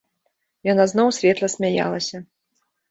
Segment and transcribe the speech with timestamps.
[0.71, 2.27] Яна зноў светла смяялася.